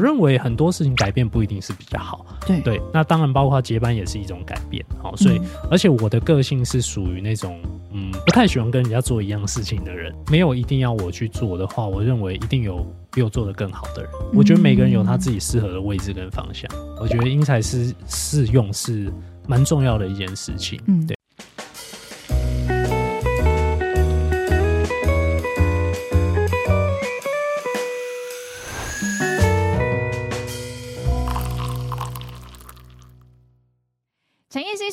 [0.00, 2.24] 我认为很多事情改变不一定是比较好。
[2.46, 4.82] 对对，那当然包括接班也是一种改变。
[4.98, 7.60] 好，所以、嗯、而且我的个性是属于那种
[7.92, 12.82] 嗯不太喜欢跟人家做一样事情的人，没有一定要我去做的话，我认为一定有
[13.12, 14.10] 比我做的更好的人。
[14.32, 16.66] 我觉得每个人有他自己适合的位置跟方向。
[16.98, 19.12] 我觉得因材施适用是
[19.46, 20.80] 蛮重要的一件事情。
[20.86, 21.14] 嗯，对。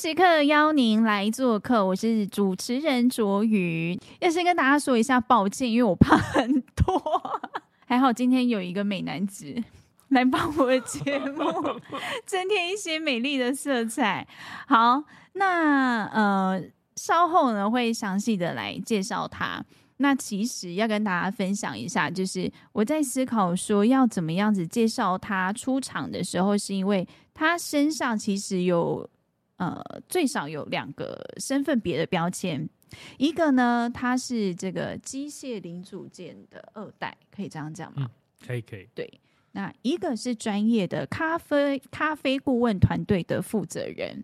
[0.07, 3.99] 时刻邀您来做客，我是主持人卓瑜。
[4.21, 7.21] 要先跟大家说一下抱歉，因为我胖很多。
[7.85, 9.53] 还好今天有一个美男子
[10.07, 11.43] 来帮我的节目
[12.25, 14.25] 增添一些美丽的色彩。
[14.65, 15.03] 好，
[15.33, 16.63] 那呃
[16.95, 19.61] 稍后呢会详细的来介绍他。
[19.97, 29.05] 那其实要跟大家分享一下，就是我在思考说要怎么样子介绍他出场的时候，是因为他身上其实有。
[29.57, 32.69] 呃，最少有两个身份别的标签，
[33.17, 38.07] 一个呢，他是这个机械零组件的二代，可以这样讲吗？
[38.07, 38.87] 嗯，可以，可以。
[38.93, 39.19] 对，
[39.53, 44.23] 那一个是专业的咖啡咖啡顾问团队的负责人，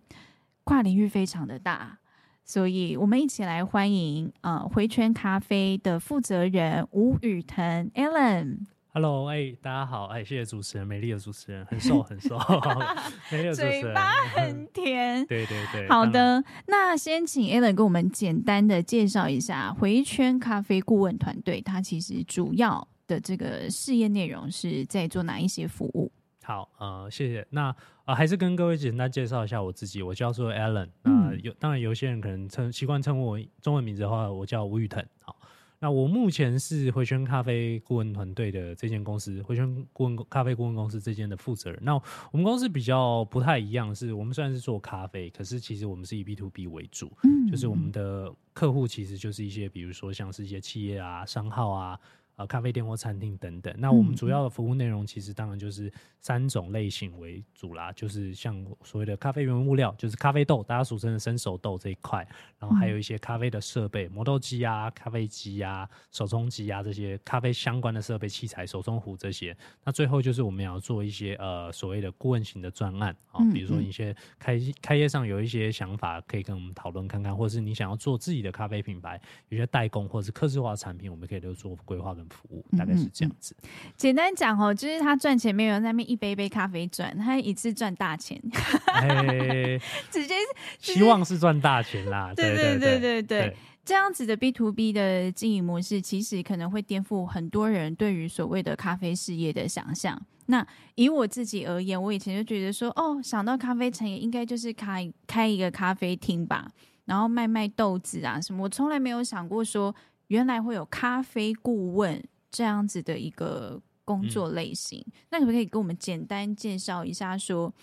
[0.64, 1.98] 跨领域非常的大，
[2.46, 8.60] 所以我们一起来欢迎呃回圈咖啡的负责人吴雨腾 Alan。
[8.96, 12.38] Hello，哎、欸，大家好，哎、欸，谢谢主持人，美丽的主持人，很瘦很瘦，
[13.32, 26.12] 美丽的主持人，嘴巴很甜， 对对对，好的，那先请 Alan 给我们简单的介绍一下回圈咖啡顾问团队，它其实主要的这个事业内容是在做哪一些服务？
[26.44, 35.36] 好，呃，谢谢，那呃，还是跟各位简单介绍一下我自己，我叫做 Alan，那、呃、有当然有些人可能称习惯称呼我中文名字的话，我叫吴宇腾，好。
[35.84, 41.78] 那我目前是回圈咖啡顾问团队的这间公司，回圈顾问咖啡顾问公司这间的负责人。
[41.84, 41.94] 那
[42.32, 52.00] 我们公司比较不太一样，是我们虽然是做咖啡，可是其实我们是以 B to B 为主，嗯就是我们的客户其实就是一些，比如说像是一些企业啊、商号啊。
[52.44, 53.74] 呃，咖啡店或餐厅等等。
[53.78, 62.28] 那我们主要的服务内容，其实当然就是三种类型为主啦，就是像所谓的咖啡原物料，就是咖啡豆，大家俗称的生熟豆这一块，
[62.60, 69.56] 然后还有一些咖啡的设备，磨豆机啊、咖啡机啊、手冲机啊这些咖啡相关的设备器材、手冲壶这些。
[69.86, 82.28] 那最后就是我们要做一些呃所谓的顾问型的专案啊，比如说一些开开业上有一些想法，可以跟我们讨论看看，或者是你想要做自己的咖啡品牌，有些代工或者是客制化产品，我们可以都做规划跟。
[82.34, 83.56] 服务大概是这样子。
[83.62, 88.42] 嗯嗯、简单讲哦，就是他赚钱没有在那边一杯一杯咖啡赚，他一次赚大钱。
[89.02, 89.80] 欸、
[90.12, 90.34] 直接
[90.80, 92.34] 希望是赚大钱啦。
[92.36, 93.56] 对对对对对，
[93.86, 100.20] 这样子的 B to B 的经营模式，其实可能会颠覆很多人对于所谓的咖啡事业的想象。
[100.48, 106.68] 那以我自己而言，我以前就觉得说，哦，想到咖啡产业，应该就是开开一个咖啡厅吧，
[107.06, 108.64] 然后卖卖豆子啊什么。
[108.64, 109.94] 我从来没有想过说。
[110.28, 117.38] 原来会有咖啡顾问这样子的一个工作类型，嗯、那可不可以给我们简单介绍一下？
[117.38, 117.74] 说，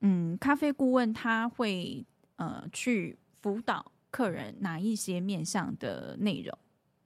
[0.00, 2.04] 嗯，咖啡顾问他会
[2.36, 6.56] 呃去辅导客人哪一些面向的内容？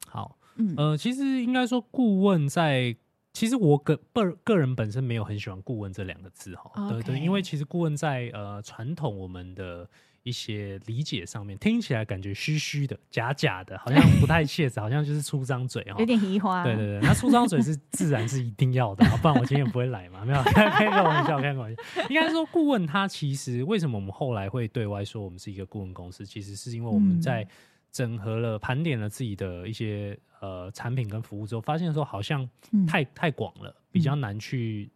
[0.06, 2.97] 好，嗯呃，其实应该说顾问在，
[3.32, 9.88] 其实我个个个人本身没有很喜欢顾问这两个字哈.对对，因为其实顾问在呃传统我们的。
[10.22, 16.62] 一些理解上面听起来感觉虚虚的、假假的，好像不太 切实，好像就是出张嘴哦，有点移花。
[16.62, 20.25] 对对对，那出张嘴是自然是一定要的，不然我今天也不会来嘛。
[20.25, 21.83] 没有开开个玩笑，开个玩笑。
[22.09, 27.44] 应该说，顾问他其实为什么我们后来会对外说我们是一个顾问公司，其实是因为我们在
[27.91, 32.49] 整合了、盘点了自己的一些呃产品跟服务之后，发现说好像
[32.87, 34.89] 太太广了，比较难去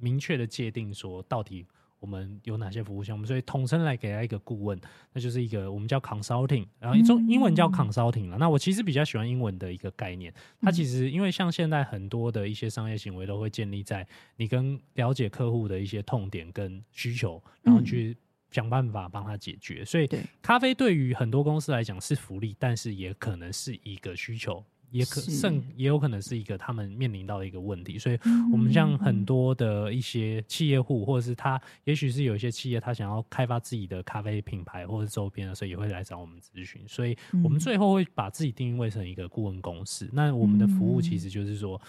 [0.00, 1.64] 明确的界定说到底。
[2.02, 3.24] 我们有哪些服务项目？
[3.24, 4.76] 所以统称来给他一个顾问，
[5.12, 8.36] 那就是一个我们叫 consulting，然后一种英文叫 consulting 了。
[8.38, 10.34] 那我其实比较喜欢英文的一个概念。
[10.60, 14.04] 它其实因为像现在很多的一些商业行为都会建立在
[14.36, 18.16] 你跟了解客户的一些痛点跟需求，然后去
[18.50, 19.84] 想办法帮他解决。
[19.84, 20.10] 所以
[20.42, 24.64] 咖啡对于很多公司来讲是福利，但是也可能是一个需求。
[24.92, 28.18] 也可甚也有可能是一个他们面临到的一个问题，所以
[28.52, 36.86] 我们像很多的一些企业户，或者是他，也许是有一些企业，他想要开发自己的咖啡品牌或者周边的时候，也会来找我们咨询。
[36.86, 40.08] 所以我们最后会把自己定位成一个顾问公司。
[40.12, 41.80] 那我们的服务其实就是说，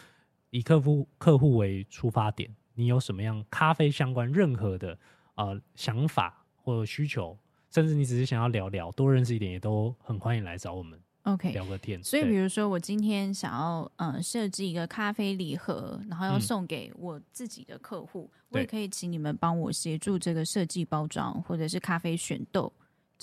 [0.49, 4.97] 以客户客户为出发点，你有什么样咖啡相关任何的
[5.35, 7.37] 呃想法或者需求，
[7.69, 10.97] 甚至你只是想要聊聊，多认识一点，也都很欢迎来找我们。
[11.23, 12.03] OK 聊个天。
[12.03, 22.71] 所以比如说我今天想要嗯设计一个咖啡礼盒，然后要送给我自己的客户，嗯、我也可以请你们帮我协助这个设计包装，或者是咖啡选豆。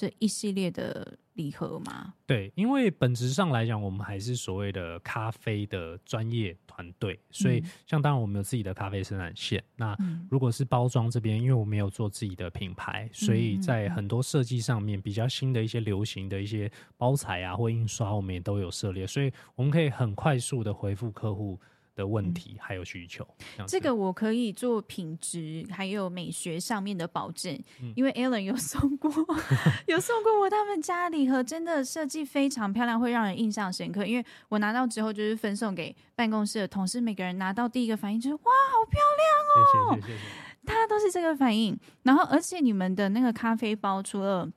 [0.00, 2.14] 这一系列的礼盒吗？
[2.24, 9.62] 对，因为本质上来讲，我们还是所谓的咖啡的专业团队，所以像当然我们有自己的咖啡生产线。
[9.76, 9.94] 那
[10.30, 21.60] 如果是包装这边，因为我没有做自己的品牌，所以在很多设计上面比较新的一些流行的一些包材啊或印刷，我们也都有涉猎，所以我们可以很快速的回复客户
[21.94, 23.26] 的问题还有需求，
[23.58, 27.52] 嗯，这个我可以做品质还有美学上面的保证，
[27.82, 29.12] 嗯、因为 Alan 有送过，
[29.86, 34.06] 有送过我他们家礼盒，真的设计非常漂亮，会让人印象深刻。
[34.06, 39.96] 因为我拿到之后就是分送给办公室的同事，每个人拿到第一个反应就是哇，好漂亮哦！
[39.96, 40.24] 谢谢谢谢，
[40.64, 41.78] 大家都是这个反应。
[42.04, 44.50] 然后，而且你们的那个咖啡包，除了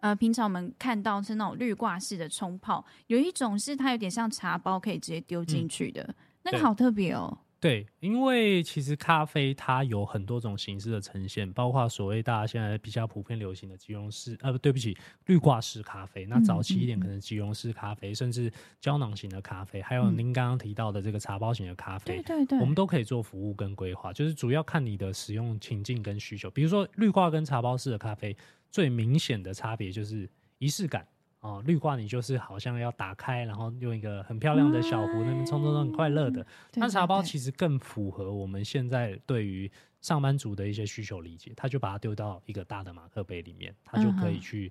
[0.00, 6.02] 呃平常我们看到是那种滤挂式的冲泡，有一种是它有点像茶包，可以直接丢进去的。
[6.02, 16.26] 嗯那个好特别哦，对，因为其实咖啡它有很多种形式的呈现，包括所谓大家现在比较普遍流行的即溶式，呃，不对不起，绿挂式咖啡。
[16.26, 26.50] 那早期一点可能即溶式咖啡，甚至胶囊型的咖啡，还有您刚刚提到的这个茶包型的咖啡，对对对，我们都可以做服务跟规划，就是主要看你的使用情境跟需求。
[26.50, 28.36] 比如说绿挂跟茶包式的咖啡，
[28.70, 30.28] 最明显的差别就是
[30.58, 31.06] 仪式感。
[31.42, 36.46] 哦，绿挂你就是好像要打开，然后用一个很漂亮的小壶，那边冲冲都很快乐的。
[36.74, 39.68] 那茶包其实更符合我们现在对于
[40.00, 44.70] 上班族的一些需求理解，他就把它丢到一个大的马克杯里面，他就可以去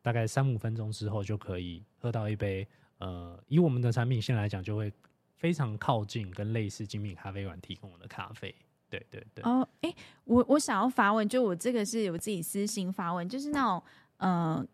[0.00, 2.64] 大概三五分钟之后就可以喝到一杯。
[2.98, 4.92] 呃，以我们的产品线来讲，就会
[5.34, 8.54] 非常靠近跟类似精品咖啡馆提供的咖啡。
[8.88, 9.42] 对对对。
[9.42, 13.82] 哦，哎、欸，我我想要发问，就我这个是有自己私心发问，就是那种
[14.18, 14.64] 呃。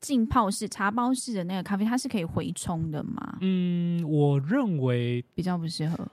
[0.00, 3.36] 浸泡式茶包式的那个咖啡，它是可以回冲的吗？
[3.42, 6.08] 嗯，我认为比较不适合。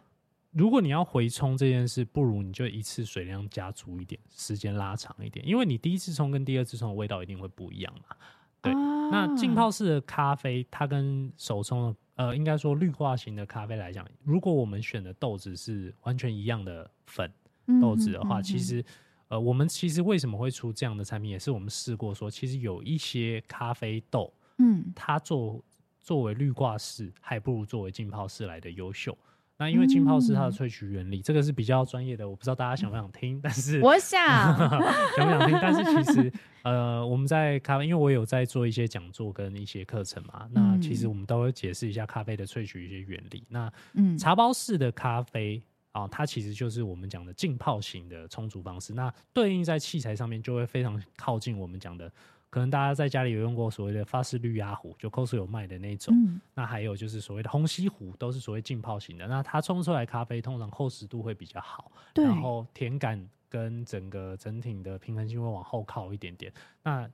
[0.52, 8.16] 如果你要回冲这件事，不如你就一次水量加足一点，时间拉长一点，因为你第一次冲跟第二次冲的味道一定会不一样嘛。
[8.62, 17.32] 对，啊、那浸泡式的咖啡，它跟手冲呃，应该说绿化型的咖啡来讲，如果我们选的豆子是完全一样的粉
[17.80, 18.84] 豆子的话，嗯、其实。
[19.30, 25.62] 呃，我们其实为什么会出这样的产品，也是我们试过说，其实有一些咖啡豆，嗯，它作
[26.00, 29.18] 作为滤挂式，还不如作为浸泡式来的优秀。
[29.60, 34.22] 那因为浸泡式它的萃取原理，嗯、这个是比较专业的，我不知道大家想不想听，但是我想
[35.18, 35.60] 想不想听？
[35.62, 36.32] 但是其实
[36.62, 43.44] 呃，我们在咖啡，因为我有在做一些讲座跟一些课程嘛，那其实我们都会解释一下咖啡的萃取一些原理。
[43.50, 45.62] 那嗯，茶包式的咖啡。
[45.98, 48.94] 啊，它其实就是我们讲的浸泡型的冲煮方式。
[48.94, 52.12] 那对应在器材上面，就会非常靠近我们讲的。
[52.50, 56.16] 可能大家在家里有用过所谓的法式滤压壶，就 Costco 有卖的那种。
[56.16, 59.28] 嗯、那还有就是所谓的虹吸壶，都是所谓浸泡型的。
[59.28, 66.52] 那它冲出来咖啡通常厚实度会比较好，然后甜感跟整个整体的平衡性会往后靠一点点。
[66.82, 67.08] 那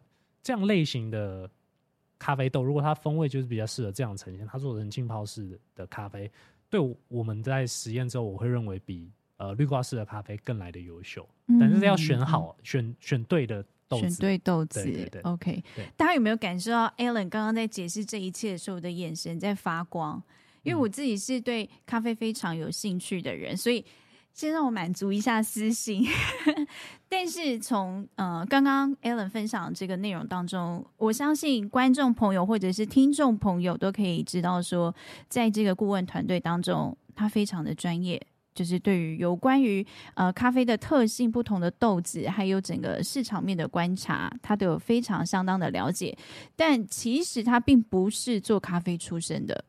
[0.44, 1.50] 这样类型的
[2.20, 6.32] 咖啡豆，如果它风味就是比较适合这样呈现，它做成浸泡式的咖啡。
[6.74, 14.84] 对，我们在实验之后，我会认为比呃绿挂式的咖啡更来的优秀，嗯、但是要选好，嗯、选选对的豆子，选对豆子。
[14.84, 20.20] 对对对 OK，对大家有没有感受到 Alan 刚刚在解释这一切的时候，我的眼神在发光？
[20.64, 23.86] 因为我自己是对咖啡非常有兴趣的人，所以。
[24.34, 26.04] 先让我满足一下私心，
[27.08, 34.94] 但是从呃刚刚 Alan 分享这个内容当中，我相信观众朋友或者是听众朋友都可以知道说，
[35.30, 38.20] 在这个顾问团队当中，他非常的专业，
[38.56, 46.18] 就是对于有关于呃咖啡的特性、不同的豆子，还有整个市场面的观察，他都有非常相当的了解。
[46.56, 49.64] 但其实他并不是做咖啡出身的，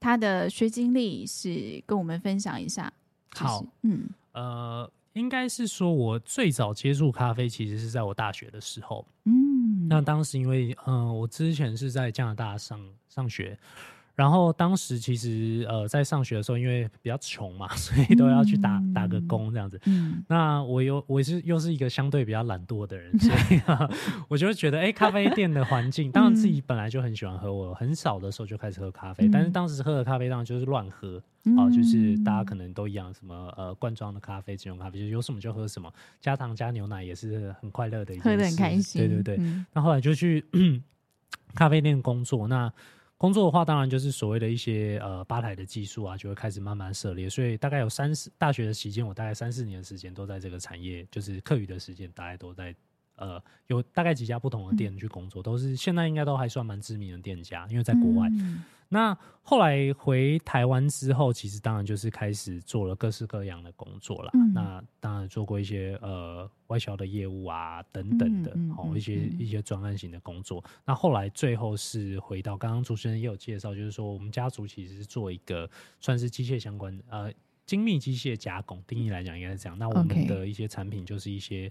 [0.00, 2.92] 他的学经历是跟我们分享一下。
[3.44, 13.58] 好，嗯，呃，应该是说，我最早接触咖啡，其实是在我大学的时候，嗯，那当时因为，嗯、呃，我之前是在加拿大上上学。
[14.18, 19.80] 然后当时其实呃在上学的时候，因为比较穷嘛， 所以都要去打、嗯、打个工这样子。
[19.86, 23.88] 嗯、那我又我是又是一个相对比较懒惰的人， 所以、啊、
[24.26, 35.88] 我就会觉得哎，咖啡店的环境， 当然自己本来就很喜欢喝，我很少的时候就开始喝咖啡，嗯、但是当时喝的咖啡当然就是乱喝、嗯、啊，就是大家可能都一样，什么呃罐装的咖啡、即溶咖啡，就是有什么就喝什么，
[36.20, 39.00] 加糖加牛奶也是很快乐的一件事，喝得很开心。
[39.00, 39.36] 对对对。
[39.38, 40.44] 嗯、那后来就去
[41.54, 42.72] 咖啡店工作，那。
[43.18, 47.28] 工作的话，当然就是所谓的一些呃吧台的技术啊，就会开始慢慢涉猎。
[47.28, 52.72] 所以大概有三四大学的期间，我大概三四年的时间都在这个产业，就是课余的时间，大概都在
[53.16, 58.30] 呃，有大概几家不同的店去工作，都是现在应该都还算蛮知名的店家，因为在国外。
[58.88, 64.30] 那后来回台湾之后，其实当然就是开始做了各式各样的工作了。
[64.34, 70.62] 嗯、那当然做过一些呃外销的业务啊等等的，哦、一些一些专案型的工作。
[70.84, 75.68] 那后来最后是回到刚刚主持人也有介绍，就是说我们家族其实是做一个
[76.00, 77.32] 算是机械相关呃
[77.66, 79.78] 精密机械加工，定义来讲应该是这样。
[79.78, 81.70] 那我们的一些产品就是一些。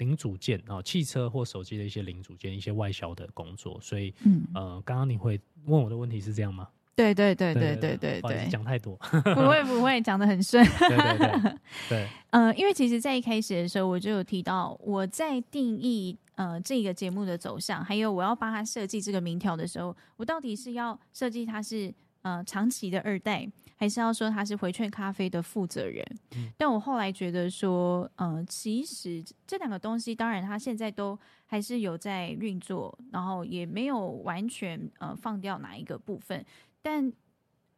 [0.00, 6.66] 零组件啊，汽车或手机的一些零组件，一些外销的工作，所以，嗯，呃，刚刚你会问我的问题是这样吗？
[6.96, 8.94] 对对对对对对对，讲太多，
[9.34, 10.62] 不会不会，讲的很顺。
[10.64, 11.56] 对 对对，
[11.88, 23.48] 对， 呃，因为其实在一开始的时候，我就有提到，我在定义呃这个节目的走向，还有我要帮他设计这个名条的时候，我到底是要设计它是呃长期的二代。
[23.80, 26.04] 还是要说他是回劝咖啡的负责人，
[26.36, 36.44] 嗯、但我后来觉得说，呃，其实这两个东西，当然他现在都还是有在运作，然后也没有完全呃放掉哪一个部分。
[36.82, 37.10] 但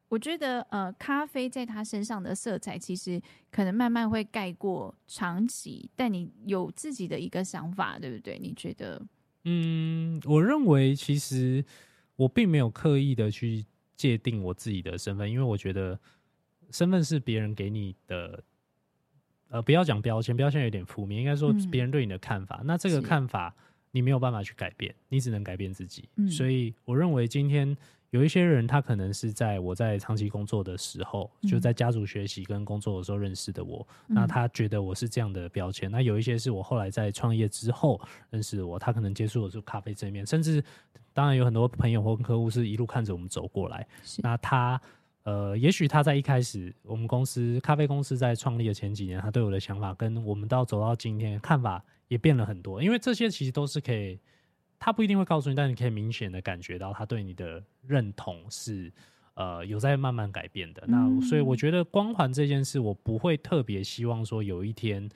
[0.09, 5.89] 我觉得，呃，咖啡在他身上的色彩，其实可能慢慢会盖过长期。
[5.95, 8.41] 但你有自己的一个想法，对不对？
[8.41, 9.01] 你觉得？
[9.45, 11.65] 嗯，我认为其实
[12.17, 13.67] 我并没有刻意的去。
[13.97, 15.99] 界定我自己的身份，因为我觉得
[16.71, 18.43] 身份是别人给你的，
[19.49, 22.59] 呃，不要讲标签，标签有点负面，应该说别人对你的看法。
[22.63, 23.55] 嗯、那这个看法
[23.91, 26.09] 你没有办法去改变，你只能改变自己。
[26.17, 27.77] 嗯、所以我认为今天
[28.13, 35.91] 有一些人，他可能是在我在长期工作的时候，嗯、就在家族学习跟工作的时候认识的我，嗯、那他觉得我是这样的标签。
[35.91, 38.01] 那有一些是我后来在创业之后
[38.31, 40.63] 认识的我，他可能接触的是咖啡这一面，甚至。
[41.15, 43.87] 当然有很多朋友或客户是一路看着我们走过来。
[44.23, 44.81] 那他，
[45.25, 52.83] 呃，也许他在一开始，我们公司咖啡公司在创立的前几年，他对我的想法跟我们到走到今天看法也变了很多。
[52.83, 54.19] 因为这些其实都是可以，
[54.85, 58.93] 他不一定会告诉你，但你可以明显的感觉到他对你的认同是，
[59.35, 60.83] 呃，有在慢慢改变的。
[60.89, 65.09] 嗯、那所以我觉得光环这件事，我不会特别希望说有一天，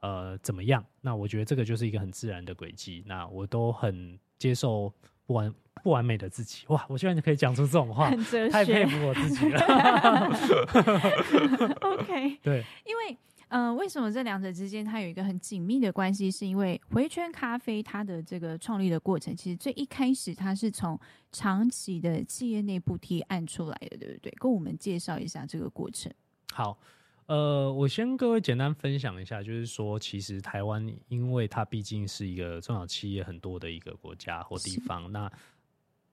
[0.00, 0.82] 呃，怎么样？
[1.02, 3.04] 那我觉得这个就是一个很自然的轨迹。
[3.06, 4.90] 那我都很接受。
[5.26, 6.84] 不完不完美的自己哇！
[6.88, 8.10] 我希望你可以讲出这种话，
[8.50, 9.60] 太佩服我自己了。
[11.82, 13.16] OK，对，因为
[13.50, 16.30] 呃，为什么这两者之间它有一个很紧密的关系？
[16.30, 20.98] 是因为回圈咖啡它的这个创立的过程，其实最一开始它是从
[21.30, 24.32] 长期的企业内部提案出来的，对不对？
[24.38, 26.10] 跟我们介绍一下这个过程。
[26.52, 26.78] 好。
[27.26, 35.30] 呃，我先跟各位简单分享一下，就是说，其实台湾，因为它毕竟是一个中小企业很多的一个国家或地方，那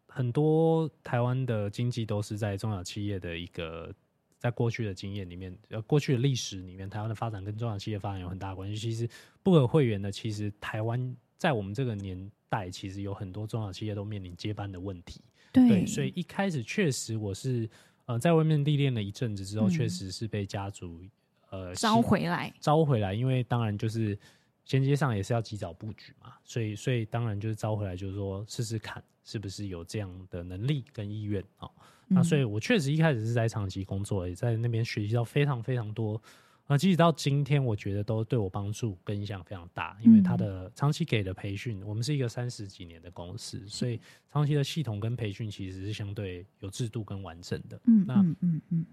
[0.05, 3.91] 很多台湾的经济都是在中小企业的一个，
[4.37, 8.77] 在过去的经验里面，呃，过去的历史里面，台湾的发展跟中小企业发展有很大关系。
[8.77, 9.09] 其实
[9.43, 15.21] 不可讳言的，其实台湾在我们这个年代，其实有很多中小企业都面临接班的问题。
[15.51, 17.69] 对，对，所以一开始确实我是。
[18.07, 21.01] 呃，在外面历练了一阵子之后，确实是被家族、
[21.49, 23.13] 嗯、呃招回来，招回来。
[23.13, 24.17] 因为当然就是
[24.63, 31.67] 衔接上也是要及早布局嘛，所以所以当然就是招回来，就是说试试看是不是有这样的能力跟意愿啊。
[31.67, 36.21] 嗯、那所以我确实一开始是在长期工作，也在那边学习到非常非常多。
[36.67, 43.97] 啊，即使到今天，我觉得都对我帮助跟影响非常大，因为他的长期给的培训，我们是一个三十几年的公司，所以
[44.29, 47.79] 长期的系统跟培训其实是相对有制度跟完整的。
[47.85, 48.85] 嗯，那嗯嗯嗯，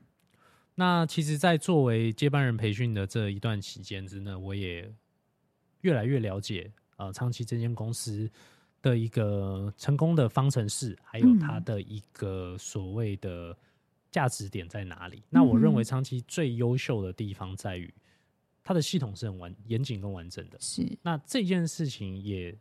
[0.76, 4.88] 那其实，在作为接班人培训的这一段期间之内，我也
[5.80, 8.30] 越来越了解呃长期这间公司
[8.90, 13.56] 的一个成功的方程式，还有它的一个所谓的。
[14.10, 15.24] 价值点在哪里？
[15.28, 17.92] 那我认为长期最优秀的地方在于
[18.62, 20.60] 它的系统是很完严谨跟完整的。
[20.60, 22.56] 是，那这件事情也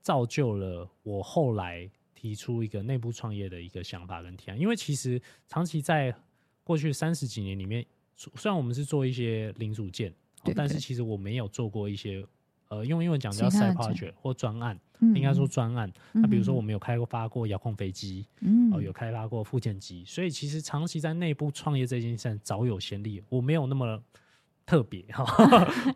[0.00, 4.58] 造就了我后来提出一个内部创业的一个想法跟提案。
[4.58, 6.12] 因为其实长期在
[6.64, 7.86] 过去三十几年里面，
[8.16, 10.12] 虽然我们是做一些零组件，
[10.56, 12.26] 但是其实我没有做过一些。
[12.70, 15.92] 呃，用英文讲叫 side project 或专案，嗯、应该说专案。
[16.12, 23.20] 嗯、那比如说，我们有开发过遥控飞机，嗯、呃，有开发过复健机，所以其实长期在内部创业这件事上早有先例。
[23.28, 24.00] 我没有那么
[24.64, 25.24] 特别哈，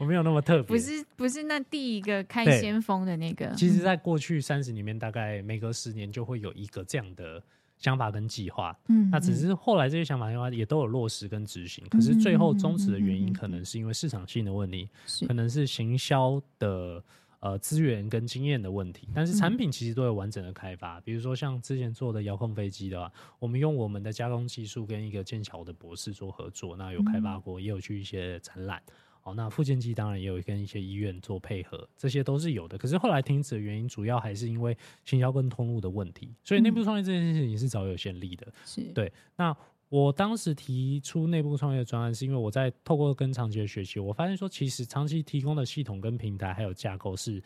[0.00, 3.54] 我没有那么特 别，不是不是那第一个开先锋的那个。
[3.54, 7.40] 其实，在过去三十里面，大概每隔十年就会有一个这样的。
[7.78, 17.02] 想法跟计划，嗯，那只是后来这些想法的话也都有落实跟执行，嗯、可是最后终止的原因可能是因为市场性的问题，是可能是行销的
[17.40, 28.82] 呃资源跟经验的问题，但是产品其实都有完整的开发，嗯、比如说像之前做的遥控飞机的话，我们用我们的加工技术跟一个剑桥的博士做合作，那有开发过，嗯、也有去一些展览。
[29.24, 32.76] 哦，那复健剂当然也有跟一些医院做配合，这些都是有的。
[32.76, 36.30] 可是后来停止的原因，主要还是因为行销跟通路的问题。
[36.44, 38.46] 所以内部创业这件事情是早有先例的。
[38.64, 39.10] 是对。
[39.36, 39.56] 那
[39.88, 47.42] 我当时提出内部创业的专案，是因为我在透过跟长期的学习，我发现说，其实长期提供的系统跟平台还有架构是，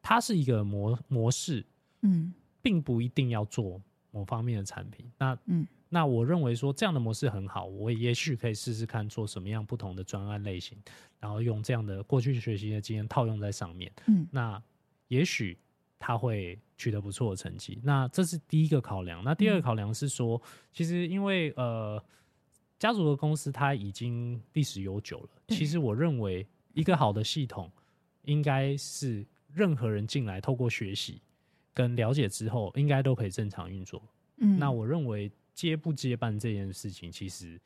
[0.00, 1.62] 它是一个模模式，
[2.02, 5.10] 嗯，并不一定要做某方面的产品。
[5.18, 5.66] 那嗯。
[5.92, 10.78] 那我认为说这样的模式很好，我也许可以试试看做什么样不同的专案类型，
[11.18, 13.90] 然后用这样的过去学习的经验套用在上面。
[14.06, 14.62] 嗯，那
[15.08, 15.58] 也许
[15.98, 17.80] 他会取得不错的成绩。
[17.82, 19.24] 那这是第一个考量。
[19.24, 20.40] 那第二个考量是说，
[20.72, 22.00] 其实因为呃
[22.78, 27.68] 家族的公司它已经历史悠久了，其实我认为一个好的系统
[28.22, 31.20] 应该是任何人进来透过学习
[31.74, 34.02] 跟了解之后，应该都可以正常运作。
[34.38, 35.30] 嗯，那我认为。
[35.52, 37.60] 接不接办这件事情，其实，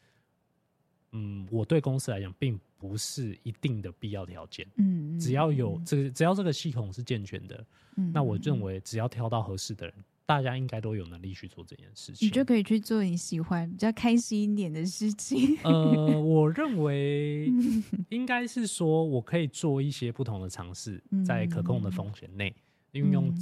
[1.12, 4.66] 嗯，我对公司来讲，并不是一定的必要条件。
[4.78, 7.64] 嗯，只要有这个，只要这个系统是健全的，
[7.96, 9.94] 嗯，那我认为只要挑到合适的人，
[10.26, 12.26] 大家应该都有能力去做这件事情。
[12.26, 15.56] 你就可以去做你喜欢、比较开心一点的事情。
[15.62, 17.52] 呃，我认为
[18.10, 22.52] 应该是说，我可以做一些不同的尝试，在可控的风险内，
[22.90, 23.32] 运用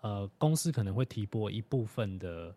[0.00, 2.54] 呃，公司可能会提拨一部分的。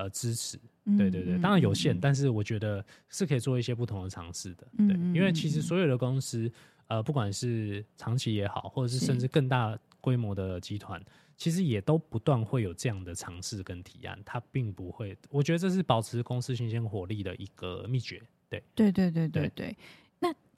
[0.00, 0.56] 呃，支持，
[0.96, 6.48] 对对对，当然有限，嗯、但是我觉得是可以做一些不同的尝试的，对，嗯、因为其实所有的公司，
[6.86, 11.04] 呃，不管是长期也好，或者是甚至更大规模的集团，
[11.36, 19.76] 其实也都不断会有这样的尝试跟提案，它并不会，我觉得这是保持公司新鲜活力的一个秘诀，对，对对对对对，对。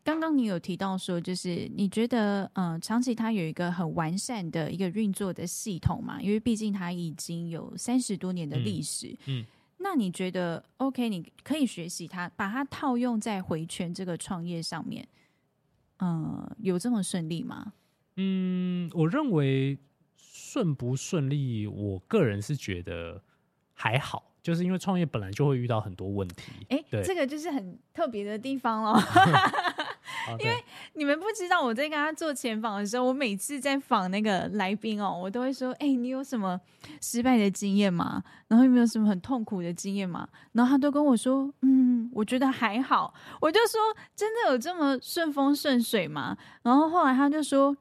[0.03, 6.21] 刚刚你有提到说，就是你觉得，嗯、呃，长期它有一个很完善的一个运作的系统嘛？
[6.21, 9.09] 因为毕竟它已经有三十多年的历史。
[9.27, 9.47] 嗯，嗯，
[9.79, 15.07] 那你觉得，OK，你可以学习它，把它套用在回圈这个创业上面，
[15.99, 17.75] 嗯、呃，有这么顺利吗？
[18.17, 19.79] 嗯，我认为
[20.17, 23.23] 顺不顺利，我个人是觉得
[23.75, 24.29] 还好。
[24.43, 28.99] 就是因为创业本来就会遇到很多问题，哎、欸，对，这个就是很特别的地方咯。
[30.39, 36.61] 因为你们不知道，我在跟他做前访的时候，我每次在访那个来宾哦，我都会说：“哎、欸，你有什么
[37.01, 38.23] 失败的经验吗？
[38.49, 43.81] 然后有没有什么很痛苦的经验吗？”然后他都跟我说：“嗯，我觉得还好。”我就说
[44.15, 47.77] ：“真的有这么顺风顺水吗？”然后后来他就说：“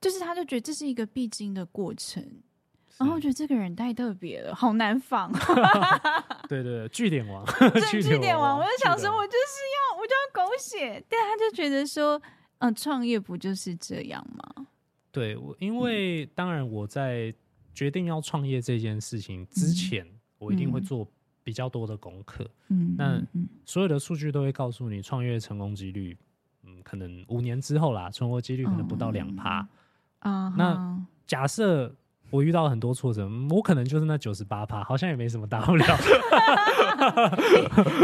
[0.00, 2.24] 就是他就觉得这是一个必经的过程。”
[2.98, 5.30] 然后我觉得这个人太特别了，好难仿。
[6.48, 7.44] 对，对 对， 句点王，
[7.90, 8.58] 句点王。
[8.58, 11.04] 我就想说，我就是要，我就要狗血。
[11.08, 12.16] 但他就觉得说，
[12.58, 14.66] 嗯、呃，创业不就是这样吗？
[15.12, 17.34] 对，我因为、嗯、当然我在
[17.74, 21.06] 决定要创业这件事情之前，嗯、我一定会做
[21.44, 22.50] 比较多的功课。
[22.68, 23.22] 嗯，那
[23.66, 26.16] 所有的数据都会告诉你，创业成功几率，
[26.62, 29.68] 嗯，可能五年之后啦，存活几率可能不到两趴。
[30.20, 31.94] 啊，那假设。
[32.30, 35.84] 我遇到了很多挫折，我可能就是那九十八趴，好像也没什么大不了。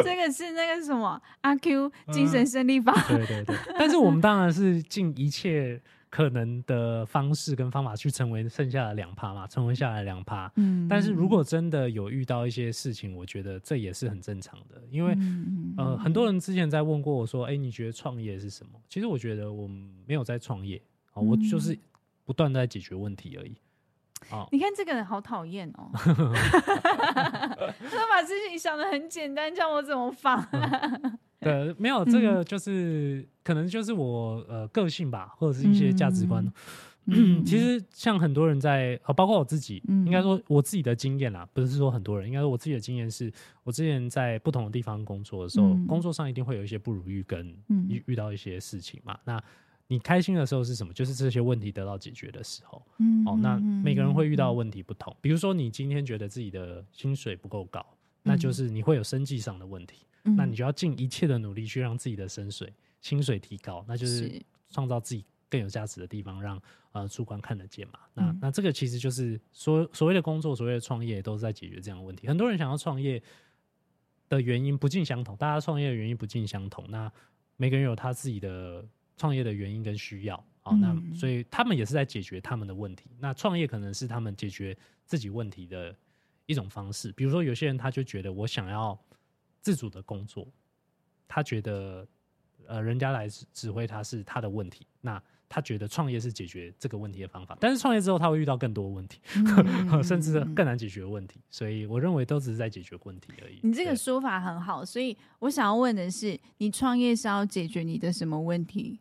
[0.05, 3.19] 这个是那个什么阿 Q 精神胜利法、嗯。
[3.19, 10.51] 对对对，但是我们当然是尽一切可能的方式跟方法去成为剩下的两趴嘛，成为下来两趴。
[10.57, 19.67] 嗯，但是如果真的有遇到一些事情，我觉得这也是很正常的，因为、嗯、呃，很多人之前在问过我说：“哎、欸，你觉得创业是什么？”其实我觉得我
[20.07, 20.81] 没有在创业
[21.13, 21.77] 啊，我就是
[22.25, 23.57] 不断在解决问题而已。
[24.31, 24.49] Oh.
[24.53, 26.07] 你看这个人好讨厌哦， 他
[28.09, 30.47] 把事情想的很简单，叫我怎么放？
[31.41, 36.47] 对，没有这个就是、嗯、可能就是我呃个性吧，或者是一些价值观。
[37.45, 43.33] 其实像很多人在，包括我自己，嗯、应该说我自己的经验啦，不是说很多人，应该说我自己的经验是，
[43.65, 47.45] 我之前在不同的地方工作的时候，嗯、工作上一定会有一些不如意跟
[47.89, 49.43] 遇遇到一些事情嘛，那。
[49.93, 50.91] 你开心的时候是什么？
[50.95, 52.83] 就是这些问题得到解决的时候。
[52.97, 55.15] 嗯，哦，那每个人会遇到的问题不同。
[55.21, 57.85] 比如说，你今天觉得自己的薪水不够高，
[58.23, 60.07] 那就是你会有生计上的问题。
[60.23, 66.59] 那你就要尽一切的努力去让自己的薪水薪水提高，那就是创造自己更有价值的地方，让
[66.93, 67.99] 呃主管看得见嘛。
[68.15, 72.27] 那那这个其实就是所所谓的工作，所谓的创业，都是在解决这样的问题。
[72.27, 73.23] 很多人想要创业
[74.31, 76.83] 的原因不尽相同，大家创业的原因不尽相同。
[76.89, 77.13] 那
[77.59, 78.83] 每个人有他自己的。
[79.17, 83.11] 创业的原因跟需要，好，那所以他们也是在解决他们的问题。
[83.19, 85.95] 那创业可能是他们解决自己问题的
[86.47, 87.13] 一种方式。
[87.13, 88.99] 比如说，有些人他就觉得我想要
[89.61, 90.47] 自主的工作，
[91.29, 92.07] 他觉得
[92.67, 95.23] 呃人家来指挥他是他的问题，那
[95.53, 97.55] 他觉得创业是解决这个问题的方法。
[97.61, 99.21] 但是创业之后他会遇到更多问题，
[100.03, 101.39] 甚至更难解决问题。
[101.51, 103.59] 所以我认为都只是在解决问题而已。
[103.63, 108.99] 你这个说法很好，所以我想要问的是，你创业是要解决你的什么问题？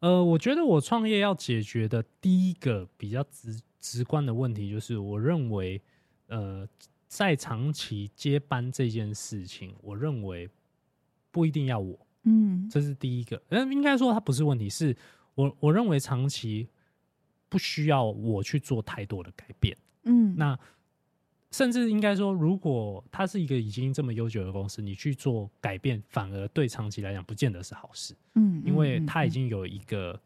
[0.00, 5.80] 呃，我觉得我创业要解决的第一个比较直直观的问题，就是我认为，
[6.26, 6.66] 呃，
[7.06, 10.50] 在长期接班这件事情，我认为
[11.30, 13.40] 不一定要我，嗯，这是第一个。
[13.50, 14.96] 嗯，应该说它不是问题，是
[15.34, 16.68] 我我认为长期
[17.48, 20.58] 不需要我去做太多的改变，嗯，那。
[21.54, 28.16] 甚至应该说，如果它是一个已经这么悠久的公司，你去做改变，反而对长期来讲不见得是好事。
[28.36, 30.18] 嗯，因为它已经有一个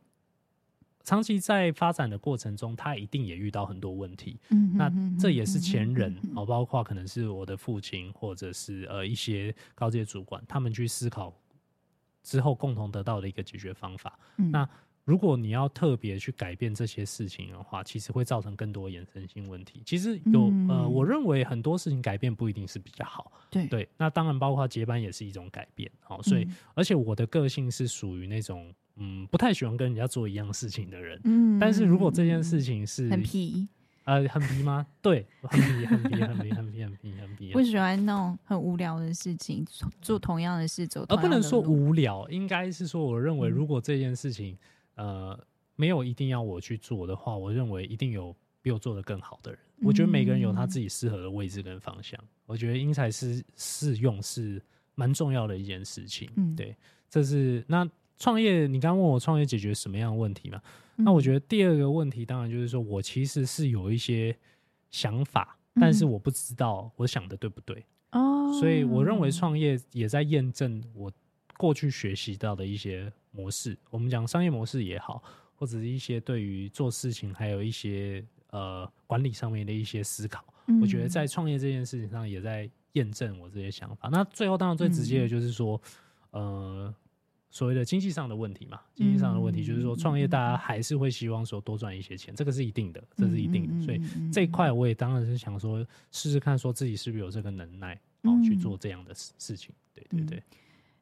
[1.02, 4.38] 长期在发展的过程中，他一定也遇到很多问题。
[4.50, 4.88] 嗯，那
[5.18, 11.36] 这也是前人哦，包括可能是我的父亲，或者是呃一些高阶主管，他们去思考
[12.22, 14.16] 之后共同得到的一个解决方法。
[14.36, 14.68] 嗯那。
[15.06, 19.80] 如果你要特别去改变这些事情的话，其实会造成更多衍生性问题。
[19.86, 23.30] 其实有、嗯、呃，我认为很多事情改变不一定是比较好。
[23.48, 25.88] 对对，那当然包括接班也是一种改变。
[26.00, 31.20] 好，所以、嗯、而且我的个性是属于那种嗯不太喜欢跟人家做一样事情的人。
[31.22, 33.68] 嗯，但是如果这件事情是很皮，
[34.06, 34.84] 呃，很皮吗？
[35.00, 37.52] 对，很皮，很皮，很皮，很皮，很皮，很皮。
[37.54, 39.64] 不喜欢那种很无聊的事情，
[40.02, 44.52] 做同样的事走，而不能说无聊，应该是说，我认为如果这件事情。
[44.54, 44.58] 嗯
[44.96, 45.38] 呃，
[45.76, 49.60] 没有一定要我去做的话，我认为一定有比我做的更好的人。
[49.82, 52.18] 我觉得每个人有他自己适合的位置跟方向。
[52.46, 54.60] 我觉得因材施适用是
[54.94, 56.30] 蛮重要的一件事情。
[56.36, 56.74] 嗯，对，
[57.10, 58.66] 这是那创业。
[58.66, 60.60] 你刚刚问我创业解决什么样的问题嘛？
[60.96, 64.34] 那我觉得第二个问题，当然就是说我其实是有一些
[64.90, 67.84] 想法，但是我不知道我想的对不对。
[68.12, 71.12] 哦，所以我认为创业也在验证我
[71.58, 73.12] 过去学习到的一些。
[73.36, 75.22] 模式，我们讲商业模式也好，
[75.54, 84.08] 或者是一些对于做事情，还有一些呃管理上面的一些思考，嗯、我觉得在创业这件事情上也在验证我这些想法。
[84.08, 85.80] 那最后当然最直接的就是说，
[86.32, 86.94] 嗯、呃，
[87.50, 93.84] 所谓的经济上的问题嘛，经济上的问题就是说，创业大家还是会希望说多赚一些钱，这个是一定的，这是一定的。
[93.84, 94.00] 所以
[94.32, 99.74] 这一块我也当然是想说试试看，说自己是不是有这个能耐，然后，去做这样的事事情。
[99.94, 100.38] 对对对。
[100.38, 100.42] 嗯、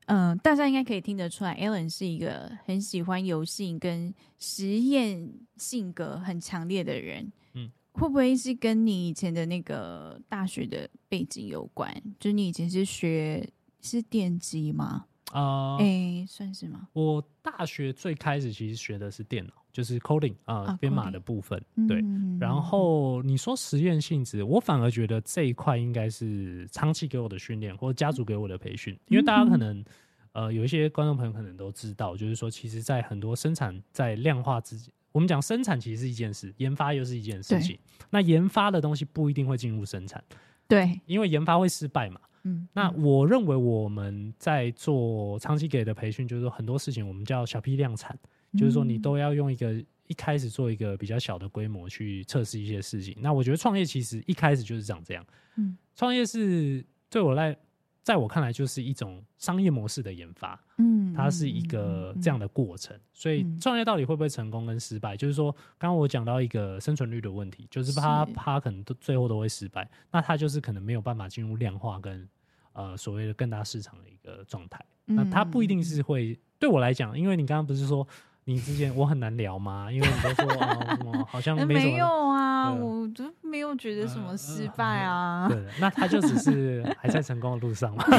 [0.07, 7.33] 呃，大家应该可以听得出来，Alan 是一个很喜欢游戏跟实验性格很强烈的人。
[7.55, 11.91] 嗯，会不会是跟你以前的那个大学的背景有关？
[12.21, 13.49] 就你以前是学
[13.81, 15.07] 是电机吗？
[15.35, 16.87] 啊、呃，哎、欸，算是吗？
[16.93, 21.59] 我大学最开始其实学的是电脑，就是 coding 啊、呃，编码的部分。
[21.59, 28.97] 啊、对，嗯、然后你说实验性质，我反而觉得这一块应该是长期给我的训练，或者家族给我的培训。
[29.09, 29.85] 因为大家可能
[30.33, 37.77] 呃有一些观众朋友可能都知道，就是说，其实，在很多生产在量化之间，我们讲生产其实是一件事，研发又是一件事情。
[38.11, 40.23] 那研发的东西不一定会进入生产，
[40.69, 42.21] 对，因为研发会失败嘛。
[42.45, 48.17] 嗯，那我认为我们在做长期给的培训，就是说很多事情我们叫小批量产，
[48.57, 49.75] 就是说你都要用一个
[50.07, 53.17] 一开始做一个比较小的规模去测试一些事情。
[53.21, 55.27] 那我觉得创业其实一开始就是长这样，
[55.57, 57.57] 嗯，创业是对我来，
[58.05, 62.97] 在我看来就是一种商业模式的研发，嗯，它是一个这样的过程。
[63.13, 72.29] 所以创业到底会不会成功跟失败，就是说刚刚我讲到一个生存率的问题，就是它它可能都最后都会失败，那它就是可能没有办法进入量化跟。
[72.77, 78.05] 呃，所谓的更大市场的一个状态，嗯、那它不一定是会对我来讲，因为你刚刚不是说
[78.47, 79.89] 你之前我很难聊吗？
[79.93, 85.49] 因为你都说啊，我好像没，没有啊，我都没有觉得什么失败啊。
[85.49, 88.05] 对，那他就只是还在成功的路上嘛。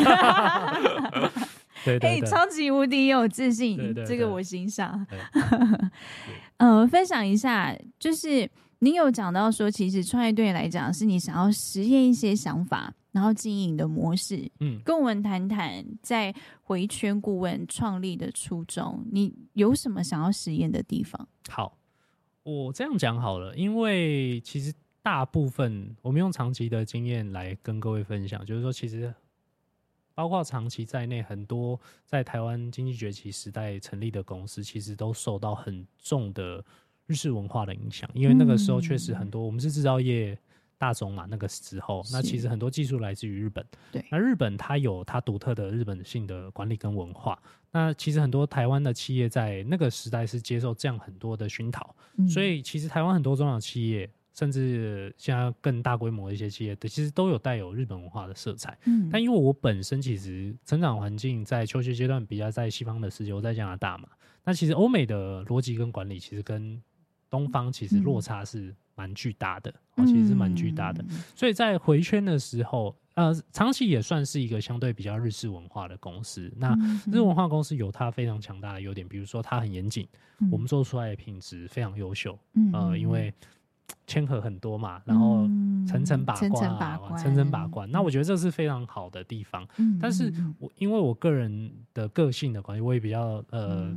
[1.85, 5.05] 对对，对，超级无敌有自信，这个我欣赏。
[6.57, 12.91] 嗯、呃，分享一下，就是你有讲到说，其实创业对你来讲是你想要实验一些想法。
[13.15, 21.25] 然后经营的模式，嗯，跟我们谈谈在回圈顾问创立的初衷，你有什么想要实验的地方？
[21.47, 21.77] 好，
[22.43, 29.13] 我这样讲好了，因为其实大部分我们用长期的经验来跟各位分享，就是说，其实
[30.13, 36.61] 包括长期在内，很多在台湾经济崛起时代成立的公司，其实都受到很重的
[37.05, 40.37] 日式文化的影响，因为那个时候确实很多，我们是制造业。
[40.77, 43.65] 大宗嘛，那个时候，那其实很多技术来自于日本。
[43.91, 47.41] 对，那日本它有它独特的日本性的管理跟文化。
[47.71, 58.77] 那其实很多台湾的企业在那个时代是接受这样很多的熏陶，嗯、所以其实台湾很多中小企业，甚至现在更大规模的一些企业，其实都有带有日本文化的色彩。
[58.85, 64.07] 嗯，但因为我本身其实成长环境在求学阶段比较在西方的世界，我在加拿大嘛，
[64.45, 66.81] 那其实欧美的逻辑跟管理其实跟
[67.35, 71.03] 东方其实落差是蛮巨大的，哦，其实是蛮巨大的。
[71.35, 76.49] 所以在回圈的时候，呃，长期也算是一个相对比较日式文化的公司。
[76.55, 76.73] 那
[77.11, 80.07] 日文化公司有它非常强大的优点，比如说它很严谨，
[80.49, 82.39] 我们做出来的品质非常优秀。
[82.71, 83.33] 呃，因为
[84.07, 85.47] 签核很多嘛，然后
[85.87, 86.51] 层层把关，
[87.17, 87.89] 层层把关。
[87.89, 89.67] 那我觉得这是非常好的地方。
[89.99, 93.91] 但是我因为我个人的个性的关系，我也比较呃，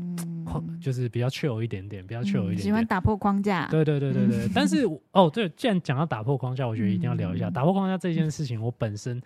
[0.80, 2.62] 就是比较 chill 一点点，比较 chill 一点点。
[2.62, 3.66] 喜欢打破框架。
[3.68, 4.48] 对对对对对。
[4.54, 8.60] 但是哦，对，既然讲到打破框架，我觉得一定要聊一下打破框架这件事情。
[8.62, 9.20] 我本身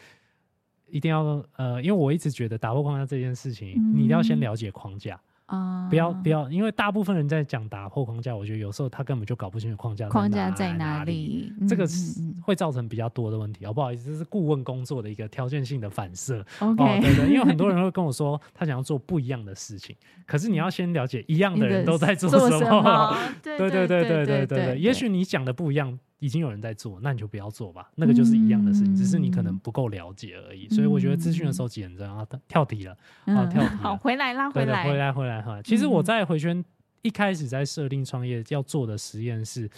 [0.90, 5.20] 一定要呃，因为我一直觉得打破框架这件事情，你一定要先了解框架。
[5.46, 13.64] 啊，不要不要，因为大部分人在讲打破框架，我觉得有时候他根本就搞不清楚框架框架在哪里，这个是会造成比较多的问题。
[13.66, 16.44] 哦，不好意思，这是顾问工作的一个条件性的反射。
[16.60, 19.94] OK，哦，对对，因为很多人会跟我说，他想要做不一样的事情，
[20.26, 23.16] 可是你要先了解一样的人都在做什么。
[23.42, 25.98] 对对对对对对对，也许你讲的不一样。
[26.22, 27.90] 已经有人在做，那你就不要做吧。
[27.96, 30.68] 那个就是一样的事情，嗯、只是你可能不够了解而已。
[30.70, 32.14] 嗯、所以我觉得资讯的收集很重要。
[32.14, 33.76] 啊，跳题了，嗯、啊，跳题了。
[33.78, 35.60] 好，回来啦回来，回来，回来，哈。
[35.62, 36.64] 其实我在回圈
[37.02, 39.68] 一开始在设定创业要做的实验是，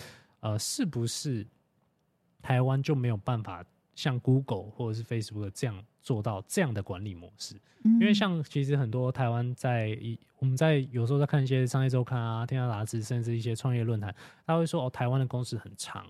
[0.40, 1.46] 呃，是不是
[2.42, 7.56] 台湾就没有办法像 Google 或者是 Facebook 这样做到这样的管理模式？
[7.84, 14.14] 嗯、因为像其实很多台湾在一我们在有时候在看一些商业周刊啊、天下杂志，甚至一些创业论坛，
[14.46, 16.06] 他会说哦，台湾的工时很长。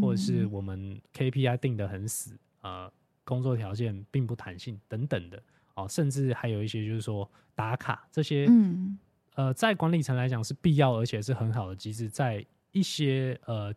[0.00, 2.90] 或者是我们 KPI 定得很死，呃，
[3.24, 5.42] 工作条件并不弹性等等的
[5.74, 8.98] 哦，甚至还有一些就是说打卡这些，嗯，
[9.34, 13.72] 呃，在管理层来讲是必要而且是很好的机制，在一些呃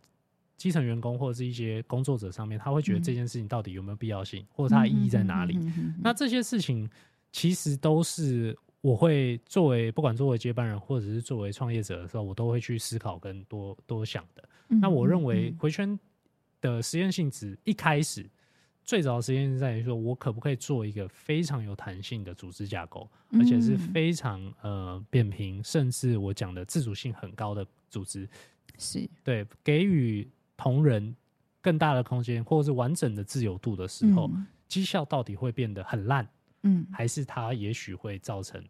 [0.57, 5.57] 基层员工或者是一些工作者上面，他会觉得这件事情到底有没有必要性，或者它的意义在哪里？
[6.01, 6.89] 那这些事情
[7.31, 14.43] 其实都是我会作为不管作为接班人或者是作为创业者的时候，我都会去思考跟多多想的。
[14.79, 15.99] 那我认为回圈
[16.61, 18.29] 的实验性质一开始
[18.83, 28.27] 最早的实验是在于说，我可不可以做一个非常有弹性的组织架构，而且是非常呃扁平，甚至我讲的自主性很高的组织，
[28.77, 29.07] 是。
[29.23, 31.15] 对给予同仁
[31.61, 34.29] 更大的空间或者是完整的自由度的时候，
[34.67, 36.27] 绩效到底会变得很烂，
[36.63, 38.63] 嗯，还是它也许会造成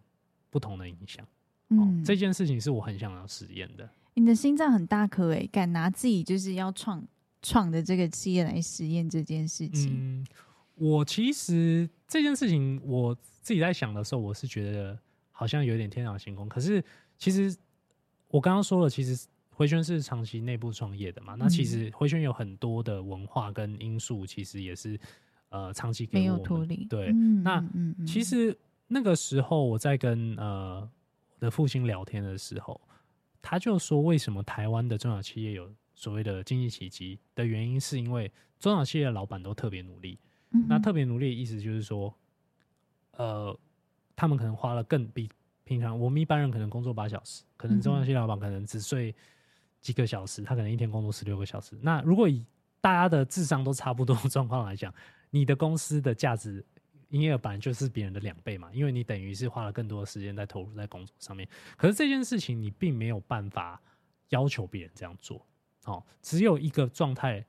[0.50, 1.26] 不同的影响？
[1.70, 3.90] 嗯，这件事情是我很想要实验的。
[4.14, 7.02] 你的心脏很大颗诶，敢拿自己就是要创
[7.42, 9.94] 创的这个企业来实验这件事情。
[9.94, 10.26] 嗯，
[10.76, 15.00] 我其实这件事情我自己在想的时候，我是觉得
[15.32, 16.50] 好像有点天马行空。
[16.50, 16.84] 可是
[17.18, 17.56] 其实
[18.28, 21.36] 我刚刚说了，其实回旋是长期内部创业的嘛。
[21.36, 25.00] 嗯、那其实回旋有很多的文化跟因素，其实也是
[25.50, 26.86] 呃长期没有脱离。
[26.86, 27.66] 对，嗯、那
[28.06, 28.56] 其实
[28.88, 30.82] 那个时候我在跟呃
[31.36, 32.80] 我的父亲聊天的时候。
[33.42, 40.20] 他就说：“为什么台湾的中小企业有所谓的经济奇迹的原因，是因为中小企业的老板都特别努力。
[40.52, 42.14] 嗯、那特别努力的意思就是说，
[43.12, 43.58] 呃，
[44.16, 45.30] 他们可能花了更比
[45.64, 49.16] 平常我们一般人可能工作八小时，可能中小企业老板可能只睡
[49.82, 51.78] 几个小时，他可能一天工作十六个小时。
[51.82, 52.46] 那如果以
[52.80, 54.94] 大家的智商都差不多的状况来讲，
[55.30, 56.66] 你的公司的价值。”
[57.12, 61.48] 营业额本来就是别人的两倍嘛，因为你等于是花了更多的时间在投入在工作上面。
[61.78, 63.82] 可是这件事情你并没有办法
[64.30, 65.46] 要求别人这样做，
[65.86, 67.46] 哦，只有一个状态，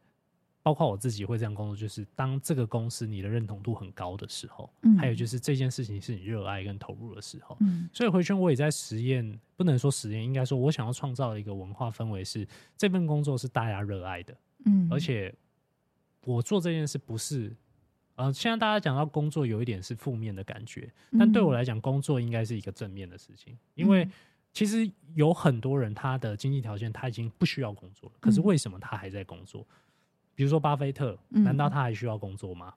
[0.62, 12.46] 包括我自己会这样工作，就是当这个公司你的认同度很高的时候，嗯，还有就是这件事情是你热爱跟投入的时候，嗯，所以回圈我也在实验，不能说实验，应该说我想要创造一个文化氛围，是
[12.76, 15.32] 这份工作是大家热爱的，嗯，而且
[16.24, 17.54] 我做这件事不是。
[18.22, 24.08] 呃，现在大家讲到工作，有一点是负面的感觉，但对我来讲，工作应该是一个正面的事情，因为
[24.52, 29.66] 其实有很多人他的经济条件他已经不需要工作了，可是为什么他还在工作？
[30.36, 32.72] 比如说巴菲特，难道他还需要工作吗？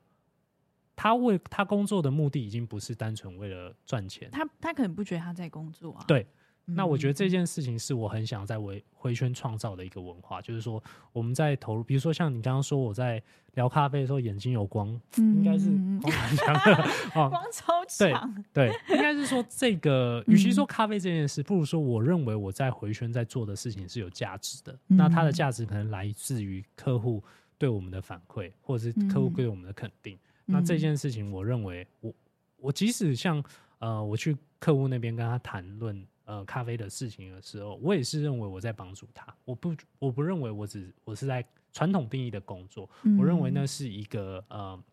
[0.96, 6.04] 他为他工作的目的已经不是单纯为了赚钱，他他可能不觉得他在工作啊。
[6.08, 6.26] 对。
[6.66, 13.22] 那我觉得这件事情是我很想在回回圈创造的一个文化，就是说我们在投入，比如说像你刚刚说我在
[13.54, 15.70] 聊咖啡的时候眼睛有光，应该是
[16.02, 18.44] 光很强的哦，光超 强。
[18.52, 24.76] 对，应该是说这个， 与其说咖啡这件事，不如说我认为我在回圈在做的事情是有价值的。
[24.88, 27.24] 那它的价值可能来自于客户
[27.60, 30.18] 对我们的反馈，或者是客户对我们的肯定。
[30.46, 32.12] 那这件事情，我认为我
[32.58, 33.44] 我即使像
[33.78, 36.04] 呃我去客户那边跟他谈论。
[36.26, 39.34] 呃，咖啡的事情的时候，我也是认为我在帮助他。
[39.46, 42.90] 我不，我不认为我只我是在传统定义的工作。
[43.04, 44.84] 嗯、我认为那是一个呃，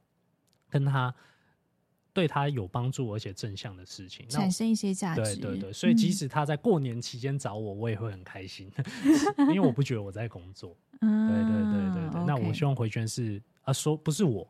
[0.69, 1.15] 跟他
[2.13, 5.37] 对他有帮助而且正向的事情，产生一些价值。
[5.37, 8.71] 对对对，所以即使他在过年期间找我，我也会很开心，
[9.49, 10.77] 因为我不觉得我在工作。
[11.01, 12.27] 嗯，对对对对对。
[12.27, 14.47] 那我希望回圈是啊，说不是我。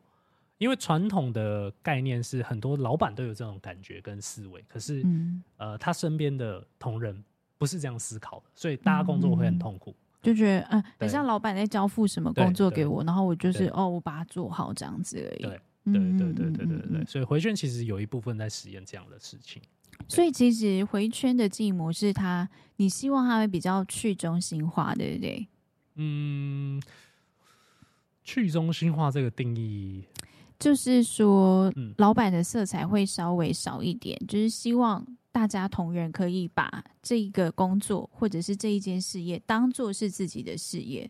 [0.63, 7.21] 因为传统的概念是很多老板都有这种感觉跟思维，可是，嗯、呃，他身边的同仁
[7.57, 15.41] 不是这样思考的，所以大家工作会很痛苦，嗯、就觉得，嗯、呃，很像老板在交付什么工作给我，然后我就是哦，我把它做好这样子而已。
[15.41, 17.05] 对，对，对，对，对，对，对，对。
[17.05, 19.61] 所以回圈其实有一部分在实验这样的事情。
[20.07, 25.45] 所以其实回圈的经营模式它，它你希望它会比较去中心化，对不对？
[25.95, 26.81] 嗯，
[28.23, 30.05] 去中心化这个定义。
[30.63, 41.09] 就是说，老板的色彩会稍微少一点，嗯，就是希望大家同仁可以把这一个工作或者是这一件事业当做是自己的事业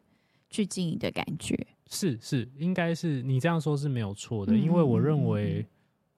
[0.50, 1.56] 去经营的感觉。
[1.89, 5.63] 是是，应该是你这样说是没有错的，嗯，因为我认为，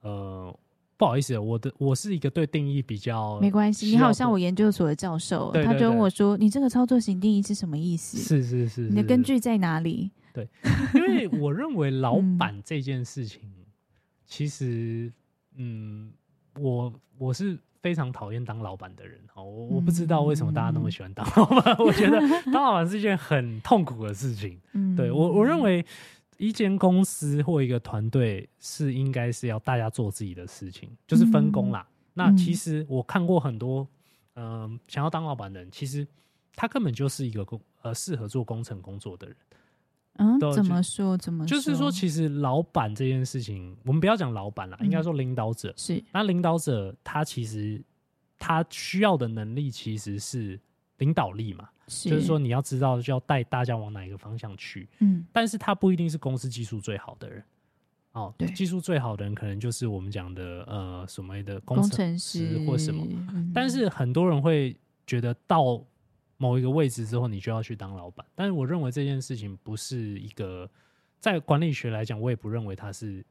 [0.01, 0.57] 呃，
[0.95, 3.87] 不好意思，我的我是一个对定义比较没关系。
[3.87, 10.09] 你好像我研究所的教授，他就问我说：“你这个操作型定义是什么意思？”是是是，是，你的根据在哪里？
[10.35, 10.49] 对，
[10.93, 13.41] 因为我认为老 板这件事情，
[14.25, 15.09] 其实，
[15.55, 16.11] 嗯，
[16.59, 19.41] 我我是非常讨厌当老板的人哈。
[19.41, 21.77] 我我不知道为什么大家那么喜欢当老板。
[21.77, 22.19] 我觉得
[22.51, 24.59] 当老板是一件很痛苦的事情。
[24.73, 25.85] 嗯对我我认为
[26.37, 31.87] 一间公司或一个团队是应该是要大家做自己的事情，就是分工啦。
[32.13, 33.87] 那其实我看过很多，
[34.35, 36.05] 嗯，想要当老板的人，其实
[36.55, 39.35] 他根本就是一个工呃适合做工程工作的人。
[40.17, 41.17] 嗯，怎么说？
[41.17, 41.47] 怎么说？
[41.47, 46.01] 就是说，其实老板这件事情，我们不要讲老板啦，应该说领导者是。
[46.13, 47.83] 那领导者他其实
[48.39, 50.59] 他需要的能力其实是
[50.99, 54.87] 领导力嘛，就是说你要知道就要带大家往哪一个方向去。
[54.99, 57.43] 嗯，但是他不一定是公司技术最好的人。
[58.13, 63.05] 哦，对，技术最好的人可能就是我们讲的呃所谓的工程师或什么。
[63.53, 65.83] 但是很多人会觉得到。
[66.37, 68.25] 某一个位置之后，你就要去当老板。
[68.35, 70.69] 但是我认为这件事情不是一个，
[71.19, 73.25] 在管理学来讲，我也不认为它是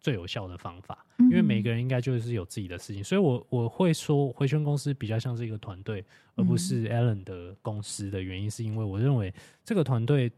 [0.00, 1.04] 最有效的方法。
[1.18, 6.04] 因为每个人应该就是有自己的事情，所以我我会说回旋公司比较像是一个团队，
[6.36, 10.30] 而不是 Allen 的公司的原因，是因为我认为这个团队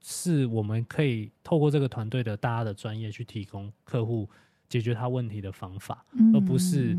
[0.00, 4.28] 是我们可以透过这个团队的大家的专业去提供客户
[4.68, 6.04] 解决他问题的方法，
[6.34, 6.96] 而不是